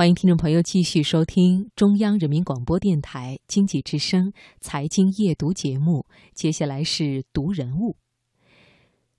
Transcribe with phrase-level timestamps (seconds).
[0.00, 6.06] 欢迎听众朋友继续收听中央人民广播电台经济之声财经夜读节目。
[6.32, 7.98] 接下来是读人物。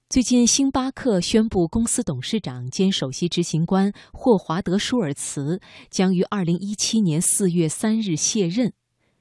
[0.09, 8.73] 最近，星巴克宣布，公司董事长兼首席执行官霍华德·舒尔茨将于二零一七年四月三日卸任。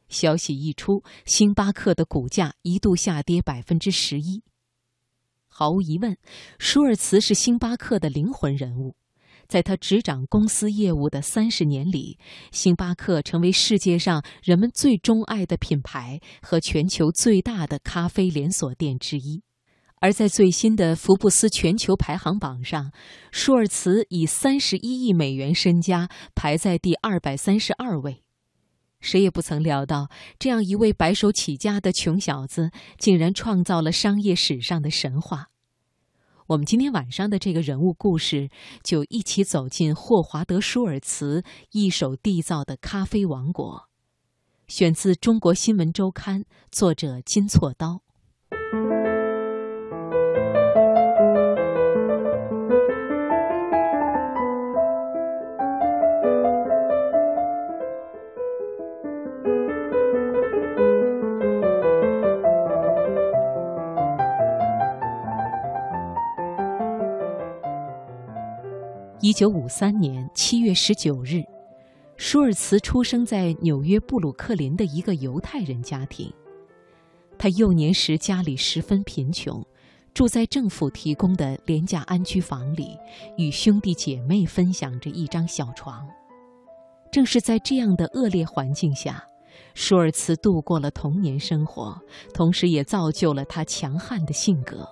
[0.08, 4.42] 消息一出，星巴克的股价一度下跌百分之十一。
[5.46, 6.16] 毫无疑问，
[6.58, 8.96] 舒尔茨是星巴克的灵魂人物。
[9.51, 12.16] 在他执掌公司业务的三十年里，
[12.53, 19.43] 星巴克成为世界上人们最钟爱的品牌和全球最大的咖啡连锁店之一。
[19.97, 22.93] 而在最新的福布斯全球排行榜上，
[23.33, 28.23] 舒尔茨以三十一亿美元身家排在第二百三十二位。
[29.01, 35.48] 谁也不曾料到，这样一位白手起家的穷小子，竟然创造了商业史上的神话。
[36.50, 38.50] 我们今天晚上的这个人物故事，
[38.82, 43.88] 就一起走进霍华德·舒尔茨一手缔造的咖啡王国。
[44.66, 46.42] 选自《中国新闻周刊》，
[46.73, 48.02] 作者金错刀。
[69.22, 71.43] 一九五三年七月十九日，
[72.16, 76.32] 舒尔茨出生在纽约布鲁克林的一个犹太人家庭。
[77.38, 79.62] 他幼年时家里十分贫穷，
[80.15, 82.97] 住在政府提供的廉价安居房里，
[83.37, 86.09] 与兄弟姐妹分享着一张小床。
[87.12, 89.22] 正是在这样的恶劣环境下，
[89.75, 91.94] 舒尔茨度过了童年生活，
[92.32, 94.88] 同时也造就了他强悍的性格。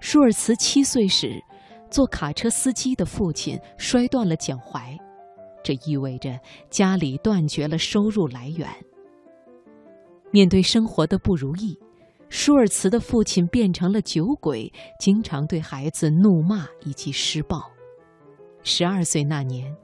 [0.00, 1.40] 舒尔茨七岁时。
[1.90, 4.96] 做卡车司机的父亲摔断了脚踝，
[5.62, 6.38] 这意味着
[6.70, 8.68] 家里断绝了收入来源。
[10.30, 11.76] 面对生活的不如意，
[12.28, 17.60] 舒尔茨的父亲变成了酒鬼，经常对孩子怒骂以及施暴。
[18.62, 19.74] 十二岁那年，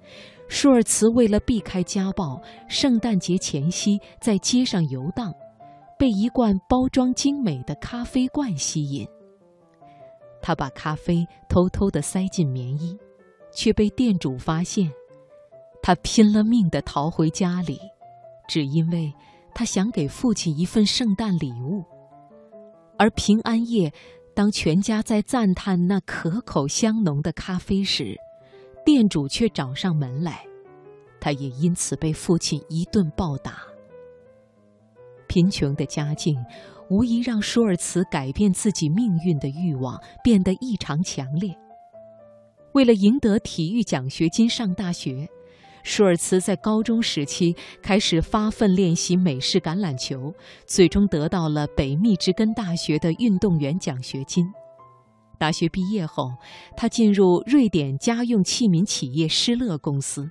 [0.48, 5.32] 舒尔茨为了避开家暴，圣诞节前夕在街上游荡，
[5.98, 9.04] 被一罐包装精美的咖啡罐吸引。
[10.40, 12.96] 他把咖啡偷偷地塞进棉衣，
[13.52, 14.90] 却被店主发现。
[15.82, 17.78] 他拼了命地逃回家里，
[18.48, 19.12] 只因为
[19.54, 21.84] 他想给父亲一份圣诞礼物。
[22.98, 23.92] 而平安夜，
[24.34, 28.16] 当全家在赞叹那可口香浓的咖啡时，
[28.84, 30.44] 店主却找上门来。
[31.20, 33.58] 他也因此被父亲一顿暴打。
[35.26, 36.36] 贫穷的家境。
[36.88, 41.56] 无疑让舒尔茨改变自己命运的欲望变得异常强烈。
[42.72, 45.28] 为了赢得体育奖学金上大学，
[45.82, 50.34] 舒尔茨在高中时期开始发奋练习美式橄榄球，
[50.66, 54.44] 最终得到了北密芝根大学的运动员奖学金。
[55.38, 56.30] 大学毕业后，
[56.76, 60.28] 他进入瑞典家用器皿企业施乐公司，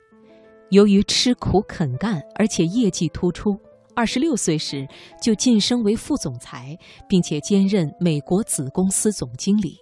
[0.70, 3.56] 由于吃苦肯干，而且业绩突出。
[3.96, 4.86] 二十六岁时
[5.22, 9.78] 就晋升为副总裁，并且兼任美国子公司总经理。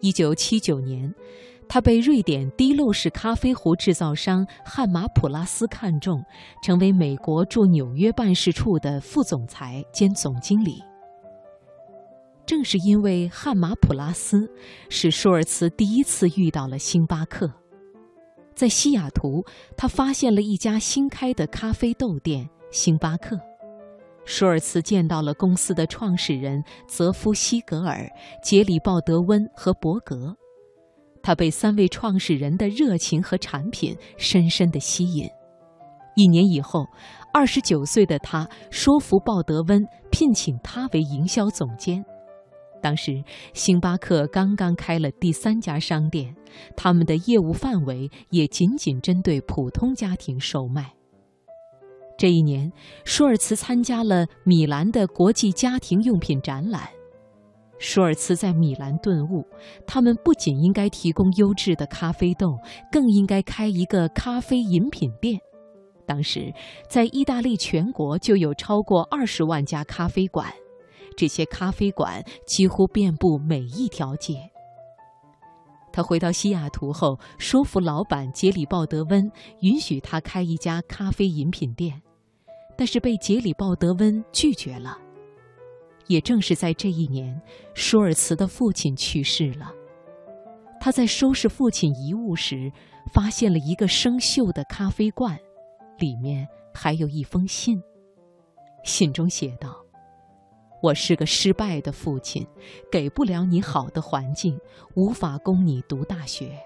[0.00, 1.14] 一九七九年，
[1.68, 6.24] 他被瑞典滴漏式咖啡壶制造商汉马普拉斯看中，
[6.62, 10.82] 成为美国驻纽约办事处的副总裁兼总经理。
[12.46, 14.48] 正是因为汉马普拉斯，
[14.88, 17.52] 使舒尔茨第一次遇到了星巴克。
[18.54, 19.44] 在西雅图，
[19.76, 22.48] 他发现了一家新开的咖啡豆店。
[22.76, 23.40] 星巴克，
[24.26, 28.06] 舒尔茨见到了公司的创始人泽夫·西格尔、
[28.42, 30.36] 杰里·鲍德温和伯格，
[31.22, 35.26] 他被三位创始人的热情和产品深深的吸引。
[36.16, 36.84] 一年以后，
[37.32, 42.04] 二十九岁的他说服鲍德温聘请他为营销总监。
[42.82, 46.36] 当时，星巴克刚刚开了第三家商店，
[46.76, 50.95] 他们的业务范围也仅仅针对普通家庭售卖。
[52.18, 52.72] 这一年，
[53.04, 56.88] 舒尔茨参加了米兰的国际家庭用品展览。
[57.78, 59.46] 舒尔茨在米兰顿悟，
[59.86, 62.56] 他们不仅应该提供优质的咖啡豆，
[62.90, 65.38] 更应该开一个咖啡饮品店。
[66.06, 66.50] 当时，
[66.88, 70.50] 在意大利全国就有超过二十万家咖啡馆，
[71.18, 74.38] 这些咖啡馆几乎遍布每一条街。
[75.92, 79.30] 他回到西雅图后，说服老板杰里·鲍德温
[79.60, 82.00] 允许他开一家咖啡饮品店。
[82.76, 84.98] 但是被杰里·鲍德温拒绝了。
[86.06, 87.40] 也正是在这一年，
[87.74, 89.72] 舒尔茨的父亲去世了。
[90.78, 92.70] 他在收拾父亲遗物时，
[93.12, 95.36] 发现了一个生锈的咖啡罐，
[95.98, 97.82] 里面还有一封信。
[98.84, 99.84] 信中写道
[100.80, 102.46] ：“我是个失败的父亲，
[102.88, 104.56] 给不了你好的环境，
[104.94, 106.56] 无法供你读大学。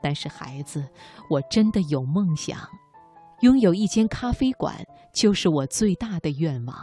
[0.00, 0.84] 但是孩子，
[1.28, 2.58] 我真的有梦想，
[3.42, 6.76] 拥有一间咖啡馆就是我最大的愿望。”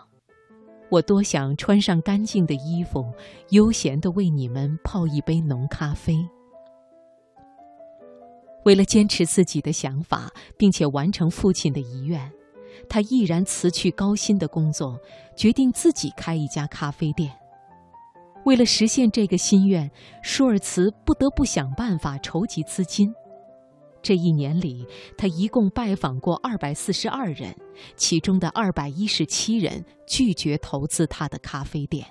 [0.92, 3.06] 我多想穿上干净的衣服，
[3.50, 6.18] 悠闲地为你们泡一杯浓咖啡。
[8.66, 12.32] 为了坚持自己的想法，并且完成父亲的遗愿，
[12.90, 15.00] 他毅然辞去高薪的工作，
[15.36, 17.32] 决定自己开一家咖啡店。
[18.46, 19.90] 为了实现这个心愿，
[20.24, 23.14] 舒尔茨不得不想办法筹集资金。
[24.02, 24.86] 这一年里，
[25.18, 27.56] 他一共拜访过二百四十二人，
[27.96, 32.06] 其中的二百一十七人拒绝投资他的咖啡店。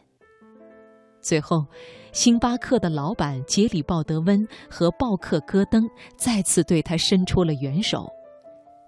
[1.20, 1.66] 最后，
[2.12, 5.82] 星巴克的老板杰里·鲍德温和鲍克·戈登
[6.16, 8.08] 再次对他伸出了援手。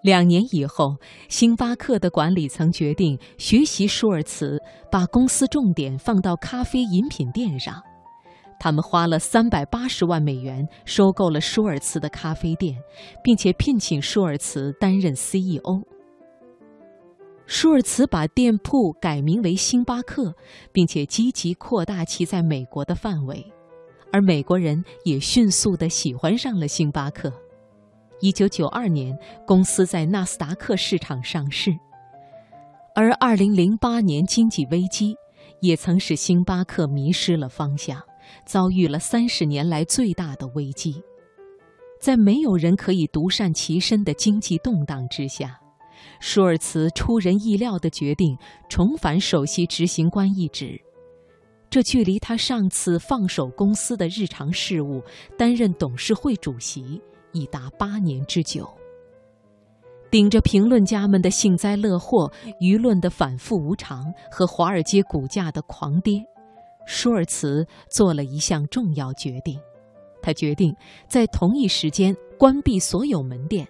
[0.02, 0.96] 两年以后，
[1.28, 4.58] 星巴克的管理层决定学习舒尔茨，
[4.90, 7.82] 把公司重点放到咖啡饮品店上。
[8.60, 12.76] 他们花了三百八十万美元收购了舒尔茨的咖啡店，
[13.24, 15.82] 并且聘请舒尔茨担任 CEO。
[17.46, 20.34] 舒尔茨把店铺改名为星巴克，
[20.72, 23.44] 并且积极扩大其在美国的范围，
[24.12, 27.32] 而美国人也迅速地喜欢上了星巴克。
[28.20, 31.72] 一九九二年，公司在纳斯达克市场上市，
[32.94, 35.16] 而二零零八年经济危机
[35.60, 37.98] 也曾使星巴克迷失了方向。
[38.44, 41.02] 遭遇了三十年来最大的危机，
[42.00, 45.60] 在没有人可以独善其身的经济动荡之下，
[46.20, 48.36] 舒尔茨出人意料地决定
[48.68, 50.80] 重返首席执行官一职。
[51.68, 55.00] 这距离他上次放手公司的日常事务，
[55.38, 57.00] 担任董事会主席，
[57.32, 58.68] 已达八年之久。
[60.10, 62.28] 顶着评论家们的幸灾乐祸、
[62.60, 66.20] 舆论的反复无常和华尔街股价的狂跌。
[66.92, 69.56] 舒尔茨做了一项重要决定，
[70.20, 70.74] 他决定
[71.08, 73.64] 在同一时间关闭所有门店，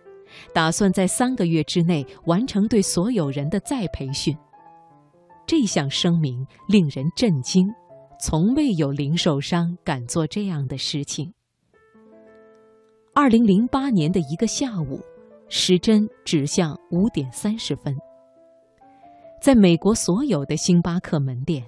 [0.55, 4.35] 打算在三个月之内完成对所有人的再培训。
[5.47, 7.69] 这项声明令人震惊，
[8.19, 11.31] 从未有零售商敢做这样的事情。
[13.13, 14.99] 二零零八年的一个下午，
[15.51, 17.95] 时针指向五点三十分，
[19.43, 21.63] 在美国所有的星巴克门店。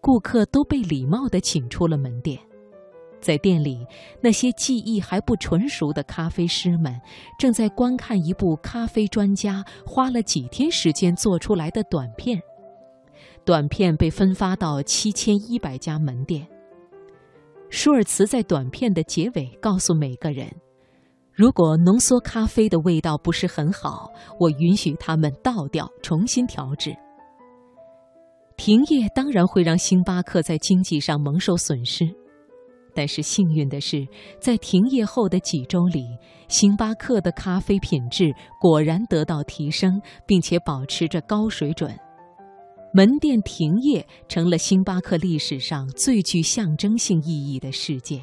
[0.00, 2.38] 顾客都被礼貌地请出了门店，
[3.20, 3.84] 在店里，
[4.20, 6.98] 那些技艺还不纯熟的咖啡师们
[7.38, 12.40] 正在观看一部咖啡专家花了几天时间做出来的短片。
[13.44, 16.46] 短片被分发到七千一百家门店。
[17.70, 20.46] 舒尔茨在短片的结尾告诉每个人
[21.32, 26.94] ：“如果浓缩咖啡的味道不是很好，我允许他们倒掉，重新调制。”
[28.58, 32.04] 停业当然会让星巴克在经济上蒙受损失，
[32.92, 34.04] 但是幸运的是，
[34.40, 36.04] 在停业后的几周里，
[36.48, 41.96] 星巴克的咖啡品质果然得到提升，并且保持着高水准。
[42.92, 48.20] 门店停业成了星巴克历史上最具象征性意义的事件。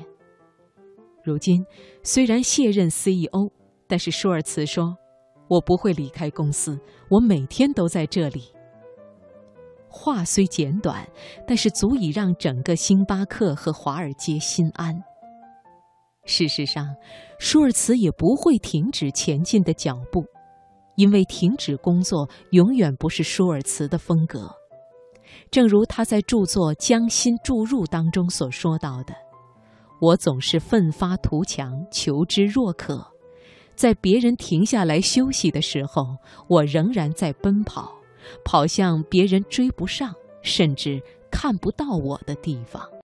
[1.24, 1.64] 如今，
[2.04, 3.50] 虽然卸任 CEO，
[3.88, 4.96] 但是舒尔茨说
[5.48, 6.78] ：“我不会离开公司，
[7.10, 8.44] 我每天都在这里。”
[9.98, 11.08] 话虽简短，
[11.48, 14.94] 但是足以让整个星巴克和华尔街心安。
[16.26, 16.86] 事实上，
[17.40, 20.26] 舒尔茨也不会停止前进的脚步，
[20.96, 24.52] 因为停止工作永远不是舒尔茨的风格。
[25.50, 29.14] 正如他在著作《将心注入》当中所说到的
[30.02, 33.06] ：“我总是奋发图强，求知若渴。
[33.76, 36.18] 在别人停下来休息的时候，
[36.50, 37.95] 我仍然在奔跑。”
[38.44, 41.02] 跑向别人追不上，甚至
[41.32, 42.90] 看不到我的地方。